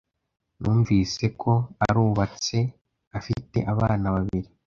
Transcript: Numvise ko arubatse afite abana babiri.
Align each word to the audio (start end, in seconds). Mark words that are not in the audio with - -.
Numvise 0.59 1.25
ko 1.41 1.51
arubatse 1.85 2.57
afite 3.17 3.57
abana 3.71 4.07
babiri. 4.15 4.49